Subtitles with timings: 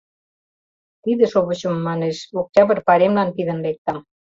[1.03, 3.97] Тиде шовычым,— манеш,— Октябрь пайремлан пидын лектам.